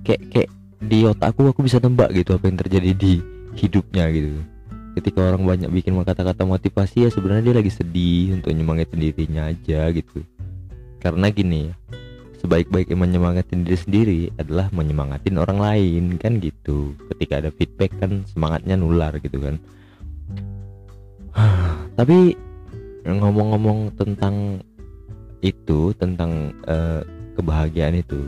[0.06, 0.50] kayak kayak
[0.80, 3.20] di otakku aku bisa tembak gitu apa yang terjadi di
[3.58, 4.40] hidupnya gitu
[4.98, 9.90] ketika orang banyak bikin kata-kata motivasi ya sebenarnya dia lagi sedih untuk nyemangatin dirinya aja
[9.94, 10.26] gitu.
[11.00, 11.72] Karena gini
[12.40, 16.96] sebaik-baik menyemangatin diri sendiri adalah menyemangatin orang lain kan gitu.
[17.14, 19.56] Ketika ada feedback kan semangatnya nular gitu kan.
[22.00, 22.36] Tapi
[23.08, 24.60] ngomong-ngomong tentang
[25.40, 27.00] itu tentang uh,
[27.40, 28.20] kebahagiaan itu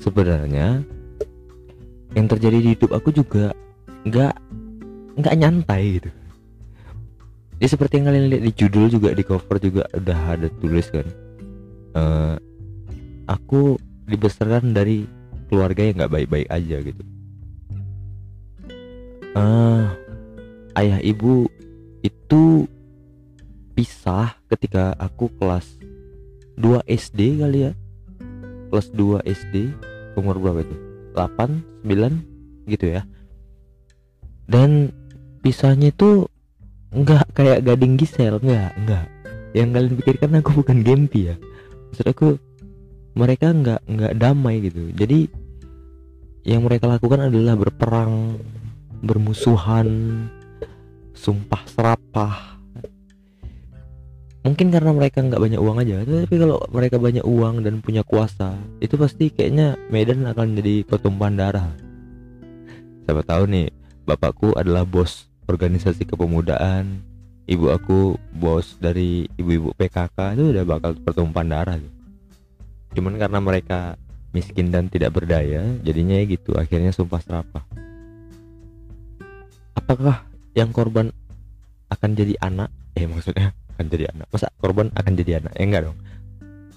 [0.00, 0.80] sebenarnya
[2.16, 3.52] yang terjadi di hidup aku juga
[4.08, 4.34] nggak
[5.20, 6.10] nggak nyantai gitu.
[7.60, 11.06] Ya seperti yang kalian lihat di judul juga di cover juga udah ada tulis kan.
[11.92, 12.34] Uh,
[13.28, 13.76] aku
[14.08, 15.04] dibesarkan dari
[15.52, 17.02] keluarga yang nggak baik-baik aja gitu.
[19.36, 19.92] Uh,
[20.74, 21.46] ayah ibu
[22.00, 22.64] itu
[23.76, 25.76] pisah ketika aku kelas
[26.56, 27.72] 2 SD kali ya.
[28.72, 29.68] Kelas 2 SD
[30.16, 30.76] umur berapa itu?
[31.12, 33.02] 8 9 gitu ya.
[34.50, 34.90] Dan
[35.40, 36.28] pisahnya itu
[36.90, 39.06] nggak kayak gading gisel nggak nggak.
[39.56, 41.36] Yang kalian pikirkan aku bukan Gempi ya.
[41.90, 42.28] Maksud aku
[43.18, 44.90] mereka nggak nggak damai gitu.
[44.94, 45.26] Jadi
[46.46, 48.38] yang mereka lakukan adalah berperang
[49.00, 49.88] bermusuhan
[51.16, 52.34] sumpah serapah.
[54.40, 58.56] Mungkin karena mereka nggak banyak uang aja tapi kalau mereka banyak uang dan punya kuasa
[58.80, 61.68] itu pasti kayaknya Medan akan jadi pertumpahan darah.
[63.04, 63.68] Siapa tahu nih
[64.08, 67.02] bapakku adalah bos organisasi kepemudaan
[67.50, 71.94] ibu aku bos dari ibu-ibu PKK itu udah bakal pertumpahan darah tuh.
[72.94, 73.98] cuman karena mereka
[74.30, 77.64] miskin dan tidak berdaya jadinya ya gitu akhirnya sumpah serapah.
[79.74, 80.22] Apakah
[80.54, 81.10] yang korban
[81.90, 82.70] akan jadi anak?
[82.94, 84.26] Eh maksudnya akan jadi anak.
[84.30, 85.52] Masa korban akan jadi anak?
[85.58, 85.98] Ya enggak dong.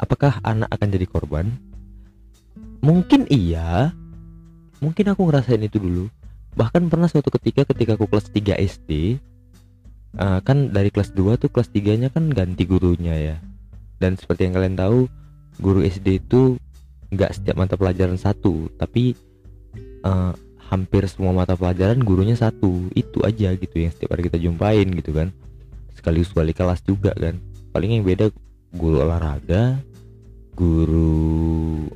[0.02, 1.46] Apakah anak akan jadi korban?
[2.82, 3.94] Mungkin iya.
[4.82, 6.10] Mungkin aku ngerasain itu dulu
[6.54, 9.18] bahkan pernah suatu ketika ketika aku kelas 3 SD
[10.18, 13.38] uh, kan dari kelas 2 tuh kelas 3 nya kan ganti gurunya ya.
[13.98, 15.08] Dan seperti yang kalian tahu
[15.62, 16.58] guru SD itu
[17.14, 19.14] nggak setiap mata pelajaran satu tapi
[20.02, 20.34] uh,
[20.74, 22.90] hampir semua mata pelajaran gurunya satu.
[22.94, 25.34] Itu aja gitu yang setiap hari kita jumpain gitu kan.
[25.98, 27.38] Sekaligus wali kelas juga kan.
[27.74, 28.30] Paling yang beda
[28.74, 29.82] guru olahraga
[30.54, 31.90] guru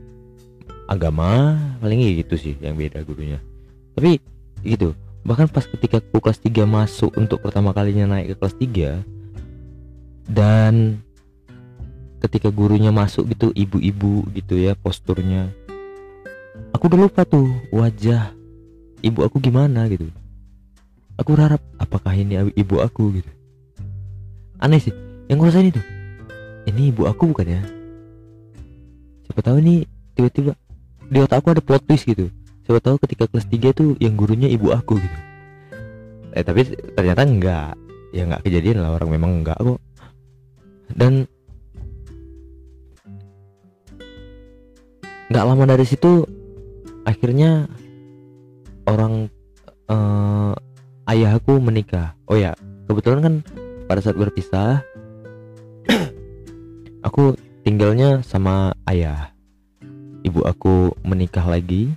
[0.89, 3.37] agama paling gitu sih yang beda gurunya.
[3.93, 4.36] Tapi
[4.67, 4.91] gitu.
[5.23, 9.03] Bahkan pas ketika aku kelas 3 masuk untuk pertama kalinya naik ke kelas 3
[10.27, 10.99] dan
[12.19, 15.53] ketika gurunya masuk gitu ibu-ibu gitu ya posturnya
[16.73, 18.33] aku udah lupa tuh wajah
[19.01, 20.09] ibu aku gimana gitu.
[21.17, 23.31] Aku harap apakah ini ibu aku gitu.
[24.61, 24.93] Aneh sih
[25.29, 25.81] yang gue rasain itu
[26.69, 27.61] ini ibu aku bukan ya?
[29.25, 30.53] Siapa tahu ini tiba-tiba
[31.07, 32.29] di otak aku ada plot twist gitu
[32.67, 35.17] siapa tahu ketika kelas 3 tuh yang gurunya ibu aku gitu.
[36.35, 36.67] Eh tapi
[36.99, 37.79] ternyata enggak.
[38.11, 39.79] Ya enggak kejadian lah orang memang enggak kok.
[40.91, 41.23] Dan
[45.31, 46.27] nggak lama dari situ
[47.07, 47.71] akhirnya
[48.83, 49.31] orang
[49.87, 50.51] uh,
[51.07, 52.19] ayahku menikah.
[52.27, 52.51] Oh ya
[52.91, 53.33] kebetulan kan
[53.87, 54.83] pada saat berpisah
[57.07, 57.31] aku
[57.63, 59.31] tinggalnya sama ayah.
[60.27, 61.95] Ibu aku menikah lagi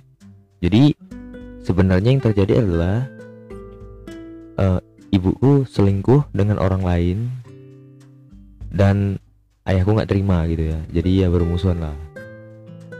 [0.61, 0.93] jadi
[1.65, 3.09] sebenarnya yang terjadi adalah
[4.61, 4.77] uh,
[5.09, 7.17] ibuku selingkuh dengan orang lain
[8.69, 9.17] dan
[9.65, 10.79] ayahku nggak terima gitu ya.
[10.93, 11.97] Jadi ya bermusuhan lah.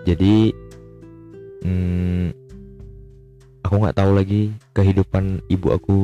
[0.09, 0.49] Jadi
[1.61, 2.33] hmm,
[3.61, 5.97] aku nggak tahu lagi kehidupan ibu aku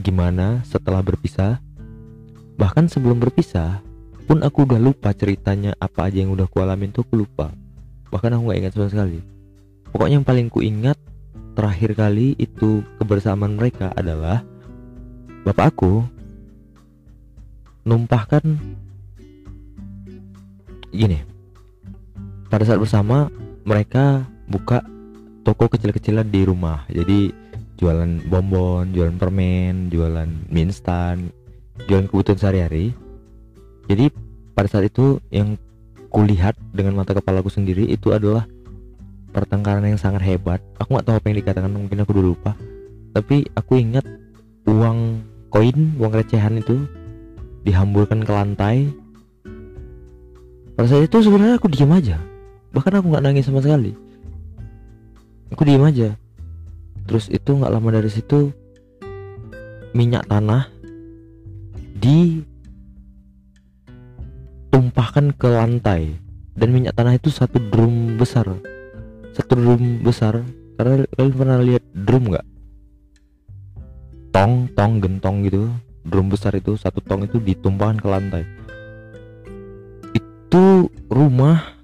[0.00, 1.60] gimana setelah berpisah.
[2.56, 3.84] Bahkan sebelum berpisah
[4.24, 7.52] pun aku udah lupa ceritanya apa aja yang udah aku alamin tuh aku lupa.
[8.08, 9.35] Bahkan aku nggak ingat sama sekali
[9.96, 11.00] pokoknya yang paling ku ingat
[11.56, 14.44] terakhir kali itu kebersamaan mereka adalah
[15.40, 16.04] bapakku
[17.88, 18.44] numpahkan
[20.92, 21.24] gini.
[22.52, 23.32] Pada saat bersama
[23.64, 24.84] mereka buka
[25.48, 26.84] toko kecil-kecilan di rumah.
[26.92, 27.32] Jadi
[27.80, 31.32] jualan bonbon jualan permen jualan mie instan
[31.88, 32.92] jualan kebutuhan sehari-hari.
[33.88, 34.12] Jadi
[34.52, 35.56] pada saat itu yang
[36.12, 38.44] kulihat dengan mata kepalaku sendiri itu adalah
[39.36, 40.64] pertengkaran yang sangat hebat.
[40.80, 42.56] Aku nggak tahu apa yang dikatakan mungkin aku dulu lupa.
[43.12, 44.08] Tapi aku ingat
[44.64, 45.20] uang
[45.52, 46.88] koin uang recehan itu
[47.68, 48.88] dihamburkan ke lantai.
[50.72, 52.16] Pada saat itu sebenarnya aku diam aja.
[52.72, 53.92] Bahkan aku nggak nangis sama sekali.
[55.52, 56.16] Aku diam aja.
[57.04, 58.56] Terus itu nggak lama dari situ
[59.92, 60.72] minyak tanah
[64.72, 66.16] ditumpahkan ke lantai.
[66.56, 68.48] Dan minyak tanah itu satu drum besar
[69.36, 70.40] satu drum besar.
[70.80, 72.46] Karena kalian pernah lihat drum nggak?
[74.32, 75.68] Tong tong gentong gitu.
[76.06, 78.42] Drum besar itu satu tong itu ditumpahkan ke lantai.
[80.16, 81.76] Itu rumah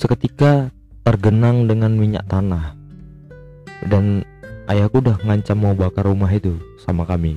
[0.00, 0.72] seketika
[1.04, 2.72] tergenang dengan minyak tanah.
[3.84, 4.24] Dan
[4.68, 7.36] ayahku udah ngancam mau bakar rumah itu sama kami.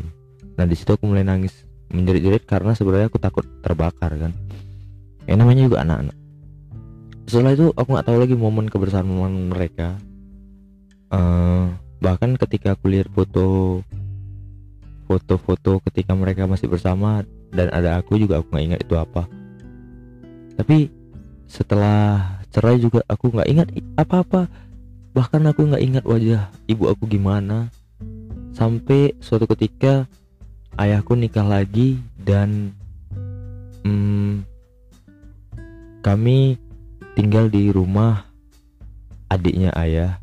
[0.56, 4.31] Nah di situ aku mulai nangis menjerit-jerit karena sebenarnya aku takut terbakar kan.
[5.25, 6.20] Yang namanya juga anak-anak
[7.29, 9.97] setelah itu aku nggak tahu lagi momen kebersamaan mereka.
[11.12, 13.81] Uh, bahkan ketika aku lihat foto
[15.12, 19.27] foto-foto ketika mereka masih bersama dan ada aku juga aku nggak ingat itu apa.
[20.56, 20.88] Tapi
[21.51, 23.68] setelah cerai juga aku nggak ingat
[24.00, 24.47] apa-apa.
[25.12, 27.68] Bahkan aku nggak ingat wajah ibu aku gimana.
[28.56, 30.07] Sampai suatu ketika
[30.79, 32.71] ayahku nikah lagi dan
[33.83, 34.47] hmm,
[36.00, 36.56] kami
[37.18, 38.25] tinggal di rumah
[39.31, 40.19] adiknya ayah.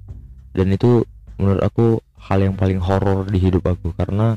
[0.53, 1.05] Dan itu
[1.39, 1.87] menurut aku
[2.19, 3.95] hal yang paling horor di hidup aku.
[3.97, 4.37] Karena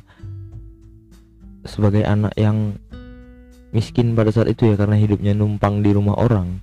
[1.68, 2.76] sebagai anak yang
[3.72, 6.60] miskin pada saat itu ya karena hidupnya numpang di rumah orang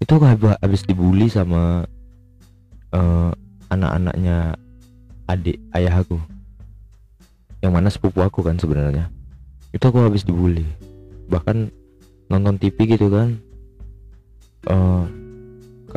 [0.00, 1.84] itu aku habis dibully sama
[2.96, 3.30] uh,
[3.68, 4.56] anak-anaknya
[5.28, 6.16] adik ayah aku.
[7.60, 9.12] Yang mana sepupu aku kan sebenarnya.
[9.76, 10.64] Itu aku habis dibully.
[11.28, 11.68] Bahkan
[12.32, 13.36] nonton TV gitu kan
[14.70, 14.99] eh,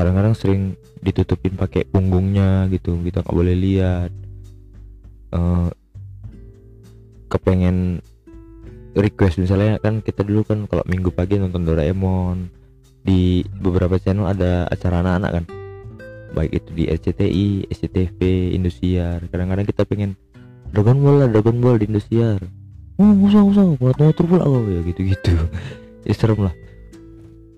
[0.04, 0.62] kadang-kadang sering
[1.00, 4.12] ditutupin pakai punggungnya gitu kita nggak boleh lihat.
[5.32, 5.72] Uh,
[7.32, 8.04] kepengen
[8.94, 12.52] request misalnya kan kita dulu kan kalau minggu pagi nonton Doraemon.
[13.04, 15.46] Di beberapa channel ada acara anak-anak kan.
[16.36, 18.20] Baik itu di RCTI, SCTV,
[18.60, 19.24] Indosiar.
[19.32, 20.20] Kadang-kadang kita pengen
[20.76, 22.44] Dragon Ball lah Dragon Ball di Indosiar.
[23.00, 23.64] Oh usah usah.
[23.80, 25.32] Buat motor pula oh ya gitu-gitu.
[26.04, 26.52] Ya serem lah.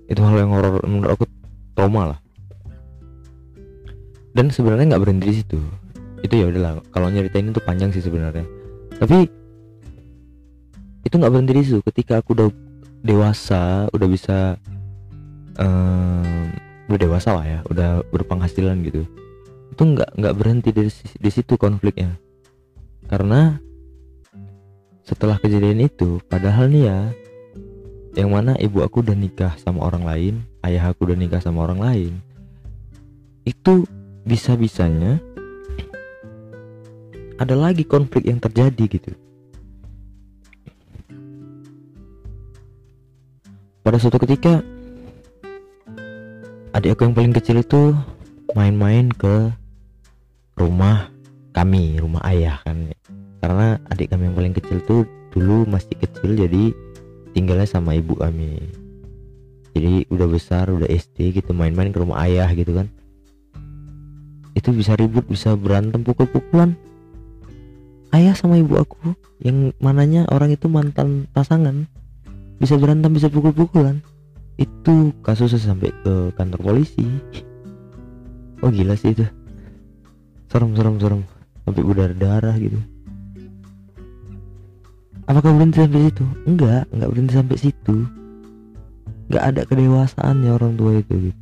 [0.06, 1.26] Itu hal yang horor menurut aku
[1.74, 2.20] trauma lah
[4.36, 5.60] dan sebenarnya nggak berhenti di situ.
[6.20, 8.44] Itu ya udahlah kalau nyeritain itu panjang sih sebenarnya.
[9.00, 9.26] Tapi
[11.08, 11.80] itu nggak berhenti di situ.
[11.82, 12.50] Ketika aku udah
[13.06, 14.60] dewasa udah bisa
[15.56, 16.52] um,
[16.92, 19.06] udah dewasa lah ya udah berpenghasilan gitu
[19.76, 20.88] itu nggak nggak berhenti di,
[21.20, 22.16] di situ konfliknya.
[23.06, 23.60] Karena
[25.06, 27.00] setelah kejadian itu padahal nih ya
[28.18, 30.34] yang mana ibu aku udah nikah sama orang lain
[30.66, 32.14] ayah aku udah nikah sama orang lain
[33.46, 33.86] itu
[34.26, 35.22] bisa-bisanya
[37.38, 39.14] ada lagi konflik yang terjadi gitu.
[43.86, 44.66] Pada suatu ketika
[46.74, 47.94] adik aku yang paling kecil itu
[48.58, 49.54] main-main ke
[50.58, 51.14] rumah
[51.54, 52.90] kami rumah ayah kan.
[53.46, 56.74] Karena adik kami yang paling kecil tuh dulu masih kecil jadi
[57.38, 58.58] tinggalnya sama ibu kami.
[59.78, 62.90] Jadi udah besar udah SD gitu main-main ke rumah ayah gitu kan
[64.56, 66.74] itu bisa ribut bisa berantem pukul-pukulan.
[68.16, 69.12] Ayah sama ibu aku
[69.44, 71.84] yang mananya orang itu mantan pasangan
[72.58, 74.00] bisa berantem bisa pukul-pukulan.
[74.56, 77.06] Itu kasusnya sampai ke kantor polisi.
[78.64, 79.28] Oh gila sih itu.
[80.48, 81.22] Serem serem serem.
[81.68, 82.80] Sampai berdarah darah gitu.
[85.28, 86.26] Apakah berhenti sampai situ?
[86.48, 87.98] Enggak enggak berhenti sampai situ.
[89.28, 91.42] Enggak ada kedewasaannya orang tua itu gitu.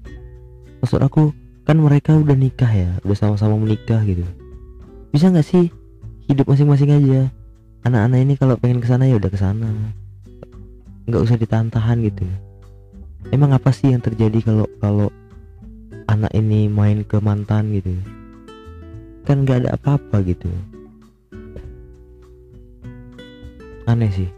[0.82, 1.32] Maksud aku
[1.64, 4.24] kan mereka udah nikah ya udah sama-sama menikah gitu.
[5.16, 5.72] Bisa nggak sih
[6.28, 7.32] hidup masing-masing aja?
[7.84, 9.68] Anak-anak ini kalau pengen ke sana ya udah ke sana
[11.04, 12.24] nggak usah ditahan-tahan gitu
[13.36, 15.12] emang apa sih yang terjadi kalau kalau
[16.08, 17.92] anak ini main ke mantan gitu
[19.24, 20.52] kan nggak ada apa-apa gitu.
[23.88, 24.30] Aneh sih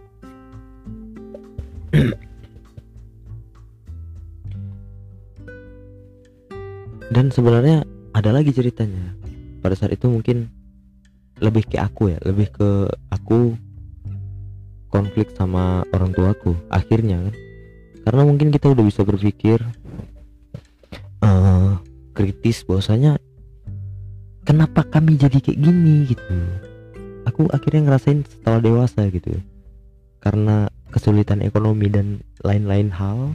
[7.15, 9.15] dan sebenarnya ada lagi ceritanya.
[9.63, 10.51] Pada saat itu mungkin
[11.39, 13.55] lebih ke aku ya lebih ke aku
[14.87, 17.35] konflik sama orang tuaku akhirnya kan.
[18.03, 19.63] Karena mungkin kita udah bisa berpikir
[21.23, 21.79] uh,
[22.11, 23.15] kritis bahwasanya
[24.43, 26.35] kenapa kami jadi kayak gini gitu.
[27.31, 29.39] Aku akhirnya ngerasain setelah dewasa gitu.
[30.19, 33.33] Karena kesulitan ekonomi dan lain-lain hal.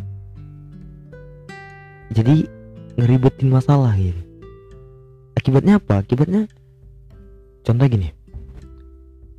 [2.14, 2.59] Jadi
[2.98, 4.30] ngeribetin masalah gitu
[5.40, 6.04] akibatnya apa?
[6.04, 6.44] Akibatnya
[7.64, 8.12] contoh gini.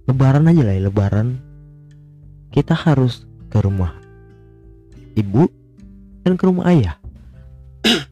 [0.10, 1.38] Lebaran aja lah ya, lebaran.
[2.51, 3.93] Kita harus ke rumah
[5.15, 5.46] ibu
[6.25, 6.98] dan ke rumah ayah.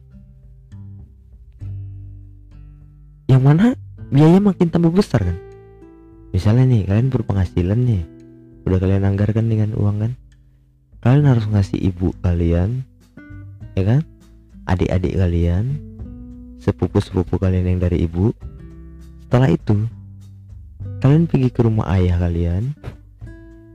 [3.30, 3.74] Yang mana
[4.08, 5.36] biaya makin tambah besar kan?
[6.30, 8.06] Misalnya nih kalian berpenghasilan nih.
[8.64, 10.14] Udah kalian anggarkan dengan uang kan?
[11.04, 12.84] Kalian harus ngasih ibu kalian
[13.78, 14.02] ya kan
[14.70, 15.82] adik-adik kalian
[16.62, 18.30] sepupu-sepupu kalian yang dari ibu
[19.26, 19.74] setelah itu
[21.02, 22.70] kalian pergi ke rumah ayah kalian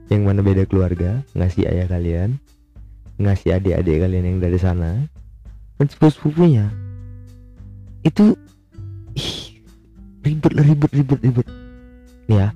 [0.08, 2.40] yang mana beda keluarga ngasih ayah kalian
[3.16, 5.08] ngasih adik-adik kalian yang dari sana
[5.76, 6.68] dan sepupu-sepupunya.
[8.04, 8.36] Itu
[10.24, 11.48] ribet ribet ribet ribet.
[12.28, 12.52] Ya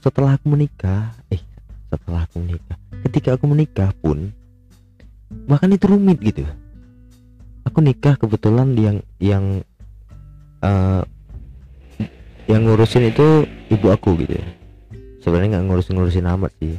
[0.00, 1.40] setelah aku menikah eh
[1.92, 4.32] setelah aku menikah ketika aku menikah pun
[5.44, 6.42] bahkan itu rumit gitu
[7.70, 9.44] aku nikah kebetulan yang yang
[10.66, 11.06] uh,
[12.50, 14.48] yang ngurusin itu ibu aku gitu ya.
[15.22, 16.74] Sebenarnya nggak ngurusin ngurusin amat sih.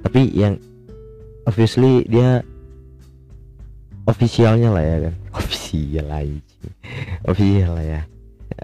[0.00, 0.56] Tapi yang
[1.44, 2.40] obviously dia
[4.08, 5.14] ofisialnya lah ya kan.
[5.38, 6.40] Ofisial aja.
[7.28, 8.02] Ofisial lah ya.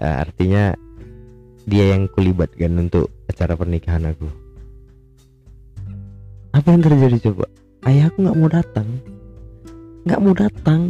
[0.01, 0.73] Uh, artinya
[1.69, 4.25] dia yang kulibatkan untuk acara pernikahan aku.
[6.57, 7.45] Apa yang terjadi coba?
[7.85, 8.87] Ayahku nggak mau datang.
[10.09, 10.81] Nggak mau datang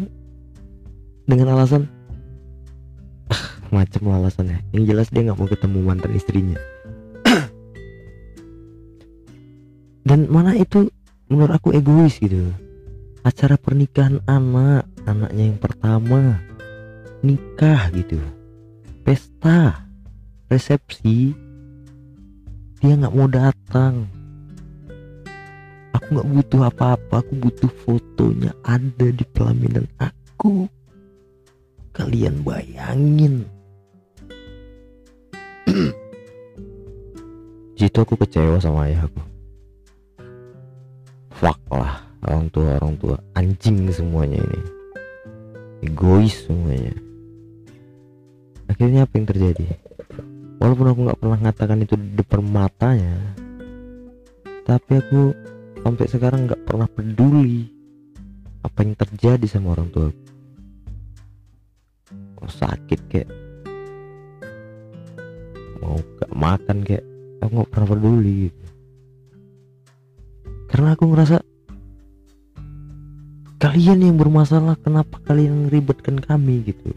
[1.27, 1.91] dengan alasan?
[3.75, 4.63] Macam alasannya.
[4.72, 6.57] Yang jelas dia nggak mau ketemu mantan istrinya.
[10.07, 10.88] Dan mana itu
[11.27, 12.48] menurut aku egois gitu.
[13.27, 16.39] Acara pernikahan anak anaknya yang pertama.
[17.19, 18.24] Nikah gitu.
[19.03, 19.84] Pesta.
[20.48, 21.36] Resepsi.
[22.79, 24.07] Dia nggak mau datang.
[25.91, 27.19] Aku nggak butuh apa-apa.
[27.19, 30.72] Aku butuh fotonya ada di pelaminan aku
[31.98, 33.50] kalian bayangin.
[37.77, 39.22] Jitu aku kecewa sama ayahku
[41.38, 43.18] fuck lah orang tua orang tua.
[43.34, 44.62] Anjing semuanya ini.
[45.86, 46.94] Egois semuanya.
[48.70, 49.66] Akhirnya apa yang terjadi?
[50.58, 53.38] Walaupun aku nggak pernah mengatakan itu di depan matanya
[54.68, 55.32] tapi aku
[55.80, 57.72] sampai sekarang nggak pernah peduli
[58.68, 60.12] apa yang terjadi sama orang tua
[62.48, 63.30] oh, sakit kayak
[65.84, 67.06] mau gak makan kayak
[67.44, 68.66] aku nggak pernah peduli gitu.
[70.68, 71.38] karena aku ngerasa
[73.58, 76.94] kalian yang bermasalah kenapa kalian ribetkan kami gitu?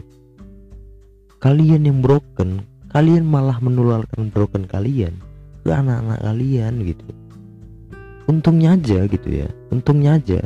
[1.41, 2.61] Kalian yang broken
[2.93, 5.17] kalian malah menularkan broken kalian
[5.65, 7.05] ke anak-anak kalian gitu.
[8.29, 9.49] Untungnya aja gitu ya.
[9.73, 10.41] Untungnya aja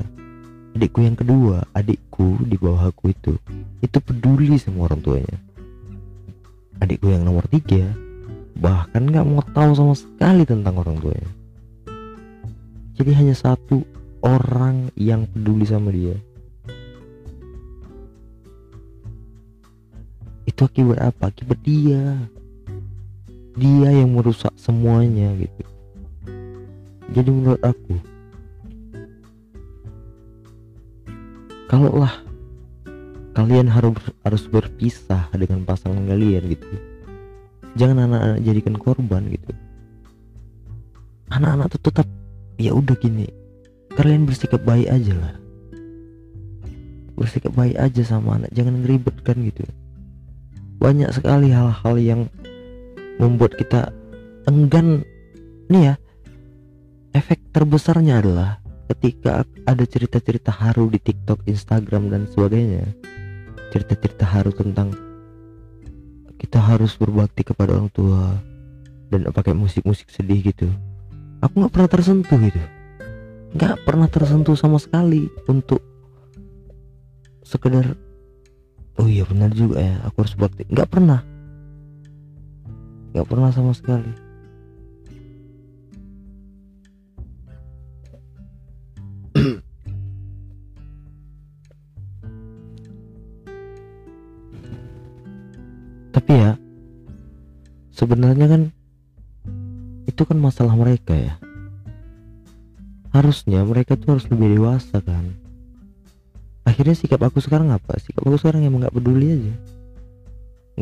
[0.75, 1.67] adikku yang kedua
[2.15, 3.35] adikku di bawah aku itu
[3.83, 5.37] itu peduli sama orang tuanya.
[6.79, 7.91] Adikku yang nomor tiga
[8.55, 11.31] bahkan nggak mau tahu sama sekali tentang orang tuanya.
[12.95, 13.83] Jadi hanya satu
[14.23, 16.15] orang yang peduli sama dia.
[20.47, 21.35] Itu akibat apa?
[21.35, 22.15] Akibat dia.
[23.59, 25.63] Dia yang merusak semuanya gitu.
[27.11, 28.14] Jadi menurut aku
[31.75, 32.23] kalaulah
[33.35, 36.67] kalian harus harus berpisah dengan pasangan kalian gitu.
[37.75, 39.51] Jangan anak-anak jadikan korban gitu.
[41.35, 42.07] Anak-anak tuh tetap
[42.55, 43.27] ya udah gini
[43.99, 45.35] kalian bersikap baik aja lah.
[47.19, 49.67] Bersikap baik aja sama anak jangan ngeribetkan gitu.
[50.79, 52.31] Banyak sekali hal-hal yang
[53.19, 53.91] membuat kita
[54.47, 55.03] enggan
[55.67, 55.93] nih ya
[57.11, 62.85] efek terbesarnya adalah ketika ada cerita-cerita haru di TikTok, Instagram dan sebagainya
[63.73, 64.93] cerita-cerita haru tentang
[66.37, 68.37] kita harus berbakti kepada orang tua
[69.09, 70.69] dan pakai musik-musik sedih gitu.
[71.41, 72.61] Aku nggak pernah tersentuh gitu.
[73.55, 75.81] Nggak pernah tersentuh sama sekali untuk
[77.45, 77.97] sekedar
[78.97, 81.19] oh iya benar juga ya aku harus bakti nggak pernah.
[83.15, 84.24] Nggak pernah sama sekali
[96.25, 96.57] tapi ya
[97.93, 98.61] sebenarnya kan
[100.09, 101.37] itu kan masalah mereka ya.
[103.13, 105.37] Harusnya mereka tuh harus lebih dewasa kan.
[106.65, 108.01] Akhirnya sikap aku sekarang apa?
[108.01, 109.53] Sikap aku sekarang emang nggak peduli aja.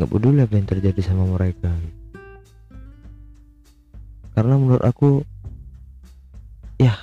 [0.00, 1.76] Nggak peduli apa yang terjadi sama mereka.
[4.32, 5.28] Karena menurut aku
[6.80, 6.96] ya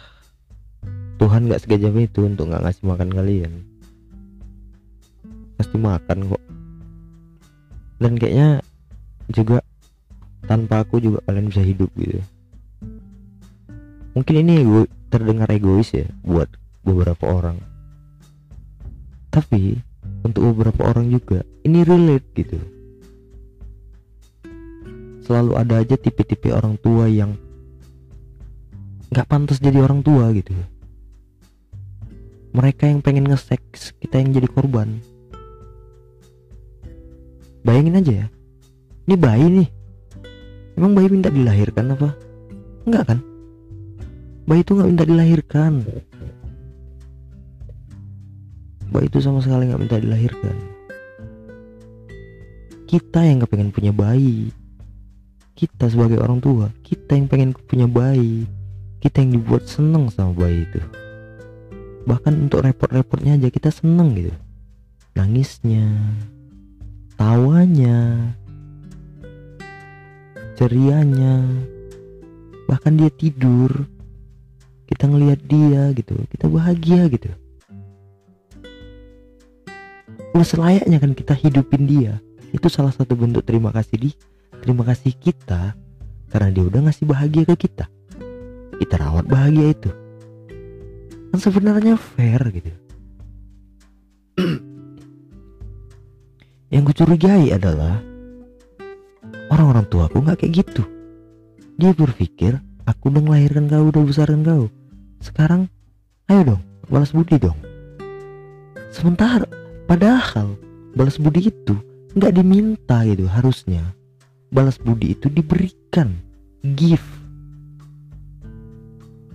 [1.22, 3.54] Tuhan nggak segajah itu untuk nggak ngasih makan kalian.
[5.62, 6.51] Pasti makan kok
[8.02, 8.66] dan kayaknya
[9.30, 9.62] juga
[10.50, 12.18] tanpa aku juga kalian bisa hidup gitu.
[14.18, 16.50] Mungkin ini gue terdengar egois ya buat
[16.82, 17.62] beberapa orang.
[19.30, 19.78] Tapi
[20.26, 22.58] untuk beberapa orang juga ini relate gitu.
[25.22, 27.38] Selalu ada aja tipe-tipe orang tua yang
[29.14, 30.52] nggak pantas jadi orang tua gitu.
[32.52, 35.00] Mereka yang pengen nge-sex kita yang jadi korban
[37.62, 38.28] bayangin aja ya.
[39.10, 39.70] Ini bayi nih.
[40.78, 42.10] Emang bayi minta dilahirkan apa?
[42.88, 43.20] Enggak kan?
[44.48, 45.74] Bayi itu nggak minta dilahirkan.
[48.92, 50.56] Bayi itu sama sekali nggak minta dilahirkan.
[52.90, 54.52] Kita yang nggak pengen punya bayi.
[55.56, 58.48] Kita sebagai orang tua kita yang pengen punya bayi.
[59.04, 60.80] Kita yang dibuat seneng sama bayi itu.
[62.08, 64.34] Bahkan untuk repot-repotnya aja kita seneng gitu.
[65.16, 65.92] Nangisnya
[67.22, 68.34] tawanya
[70.58, 71.46] cerianya
[72.66, 73.70] bahkan dia tidur
[74.90, 77.30] kita ngelihat dia gitu kita bahagia gitu.
[80.34, 82.18] Udah selayaknya kan kita hidupin dia
[82.58, 84.10] itu salah satu bentuk terima kasih di
[84.66, 85.78] terima kasih kita
[86.34, 87.86] karena dia udah ngasih bahagia ke kita.
[88.82, 89.94] Kita rawat bahagia itu.
[91.30, 92.81] Kan sebenarnya fair gitu
[96.72, 98.00] yang gue curigai adalah
[99.52, 100.84] orang-orang tua aku nggak kayak gitu
[101.76, 104.66] dia berpikir aku udah melahirkan kau udah besarkan kau
[105.20, 105.68] sekarang
[106.32, 107.60] ayo dong balas budi dong
[108.92, 109.46] sementara
[109.92, 110.56] Padahal
[110.96, 111.76] balas budi itu
[112.16, 113.84] nggak diminta gitu harusnya.
[114.48, 116.16] Balas budi itu diberikan,
[116.64, 117.04] give.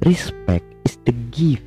[0.00, 1.60] Respect is the gift.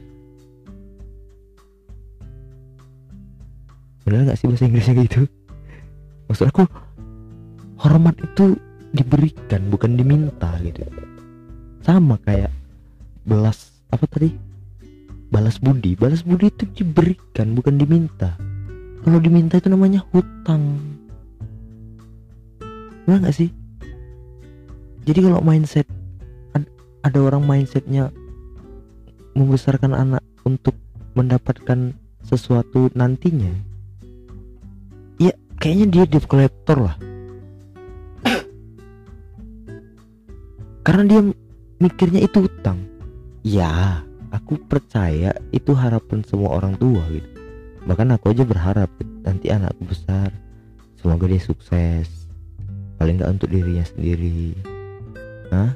[4.10, 5.30] Bener gak sih bahasa Inggrisnya gitu?
[6.30, 6.64] Maksud aku
[7.82, 8.56] hormat itu
[8.94, 10.86] diberikan bukan diminta gitu.
[11.82, 12.54] Sama kayak
[13.26, 14.32] belas apa tadi?
[15.30, 18.34] Balas budi, balas budi itu diberikan bukan diminta
[19.04, 20.80] kalau diminta itu namanya hutang
[23.08, 23.50] benar nggak sih
[25.08, 25.88] jadi kalau mindset
[27.00, 28.12] ada orang mindsetnya
[29.34, 30.76] membesarkan anak untuk
[31.16, 31.96] mendapatkan
[32.28, 33.69] sesuatu nantinya ya
[35.60, 36.96] kayaknya dia debt collector lah.
[40.88, 41.22] Karena dia
[41.78, 42.82] mikirnya itu hutang
[43.46, 44.02] ya
[44.34, 47.30] aku percaya itu harapan semua orang tua gitu.
[47.86, 48.90] Bahkan aku aja berharap
[49.24, 50.34] nanti anakku besar
[50.98, 52.10] semoga dia sukses.
[52.98, 54.58] Paling nggak untuk dirinya sendiri.
[55.54, 55.72] Hah?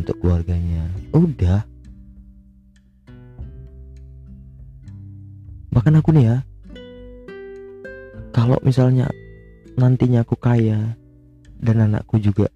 [0.00, 0.86] untuk keluarganya.
[1.10, 1.64] Udah.
[5.72, 6.36] Bahkan aku nih ya
[8.36, 9.08] kalau misalnya
[9.80, 10.92] nantinya aku kaya
[11.56, 12.52] dan anakku juga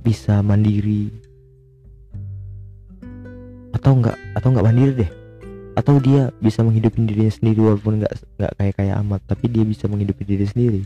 [0.00, 1.12] bisa mandiri
[3.76, 5.12] atau enggak atau enggak mandiri deh.
[5.76, 9.84] Atau dia bisa menghidupi dirinya sendiri walaupun nggak nggak kayak kayak amat tapi dia bisa
[9.84, 10.80] menghidupi diri sendiri.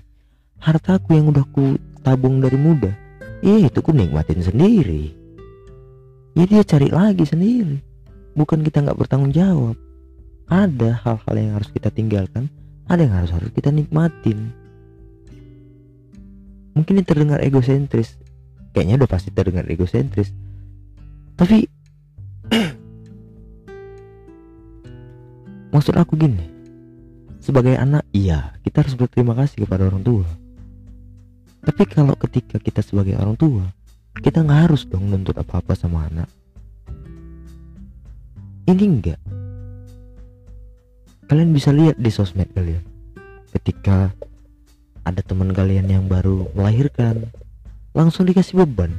[0.58, 2.90] Hartaku yang udah ku tabung dari muda
[3.46, 5.14] iya itu ku nikmatin sendiri.
[6.34, 7.78] Ya dia cari lagi sendiri.
[8.34, 9.78] Bukan kita nggak bertanggung jawab.
[10.50, 12.50] Ada hal-hal yang harus kita tinggalkan
[12.86, 14.54] ada yang harus harus kita nikmatin.
[16.78, 18.14] Mungkin ini terdengar egosentris.
[18.70, 20.30] Kayaknya udah pasti terdengar egosentris.
[21.34, 21.66] Tapi
[25.74, 26.54] maksud aku gini.
[27.42, 30.26] Sebagai anak iya kita harus berterima kasih kepada orang tua.
[31.66, 33.66] Tapi kalau ketika kita sebagai orang tua
[34.22, 36.30] kita nggak harus dong nuntut apa-apa sama anak.
[38.66, 39.35] Ini enggak
[41.26, 42.82] kalian bisa lihat di sosmed kalian.
[43.50, 44.14] Ketika
[45.06, 47.30] ada teman kalian yang baru melahirkan
[47.94, 48.94] langsung dikasih beban.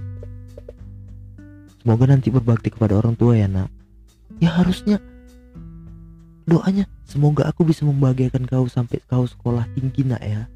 [1.84, 3.72] Semoga nanti berbakti kepada orang tua ya nak.
[4.44, 5.00] Ya harusnya.
[6.48, 10.52] Doanya semoga aku bisa membahagiakan kau sampai kau sekolah tinggi nak ya.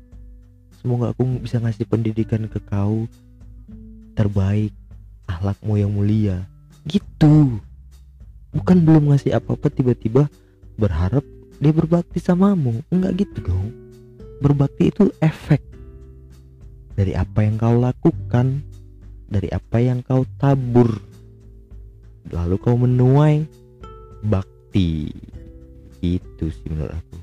[0.80, 3.08] Semoga aku bisa ngasih pendidikan ke kau
[4.16, 4.76] terbaik
[5.28, 6.44] ahlakmu yang mulia.
[6.84, 7.64] Gitu.
[8.52, 10.28] Bukan belum ngasih apa-apa tiba-tiba
[10.76, 11.24] berharap
[11.62, 12.82] dia berbakti samamu.
[12.90, 13.70] Enggak gitu dong.
[14.42, 15.62] Berbakti itu efek
[16.98, 18.66] dari apa yang kau lakukan
[19.30, 20.90] dari apa yang kau tabur.
[22.34, 23.46] Lalu kau menuai
[24.26, 25.14] bakti.
[26.02, 27.18] Itu sih menurut aku.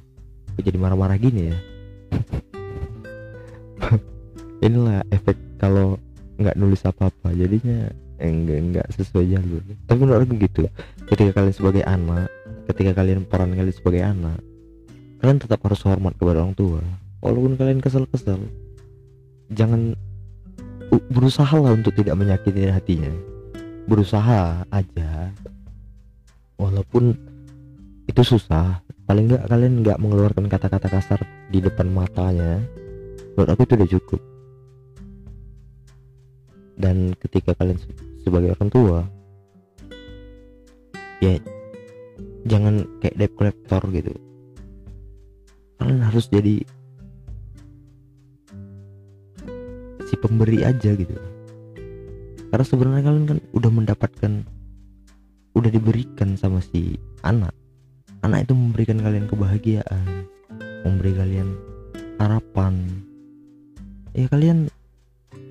[0.55, 1.59] Aku jadi marah-marah gini ya?
[4.67, 5.99] Inilah efek kalau
[6.39, 7.35] nggak nulis apa-apa.
[7.35, 7.91] Jadinya
[8.23, 9.63] enggak enggak sesuai jalur.
[9.91, 10.71] Tapi menurut aku gitu
[11.11, 12.31] ketika kalian sebagai anak
[12.69, 14.39] ketika kalian peran kalian sebagai anak
[15.19, 16.83] kalian tetap harus hormat kepada orang tua.
[17.19, 18.39] Walaupun kalian kesel-kesel
[19.51, 19.99] jangan
[21.11, 23.11] berusaha lah untuk tidak menyakiti hatinya.
[23.91, 25.35] Berusaha aja.
[26.59, 27.19] Walaupun
[28.07, 28.79] itu susah
[29.09, 32.61] paling enggak kalian nggak mengeluarkan kata-kata kasar di depan matanya
[33.35, 34.21] menurut aku itu udah cukup.
[36.79, 37.79] Dan ketika kalian
[38.23, 38.99] sebagai orang tua
[41.19, 41.35] ya
[42.49, 44.13] jangan kayak debt collector gitu.
[45.79, 46.65] Kalian harus jadi
[50.09, 51.15] si pemberi aja gitu.
[52.49, 54.33] Karena sebenarnya kalian kan udah mendapatkan
[55.53, 57.53] udah diberikan sama si anak.
[58.25, 60.27] Anak itu memberikan kalian kebahagiaan
[60.83, 61.49] memberi kalian
[62.19, 63.05] harapan.
[64.17, 64.73] Ya kalian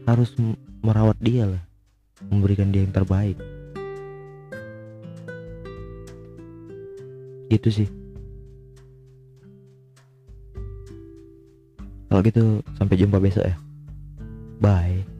[0.09, 0.33] harus
[0.81, 1.63] merawat dia lah
[2.27, 3.37] memberikan dia yang terbaik
[7.51, 7.87] gitu sih.
[12.07, 13.55] Kalau gitu sampai jumpa besok ya.
[14.57, 15.16] Bye